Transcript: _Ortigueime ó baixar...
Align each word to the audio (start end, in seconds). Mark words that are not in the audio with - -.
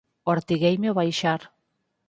_Ortigueime 0.31 0.89
ó 0.91 0.93
baixar... 0.99 1.41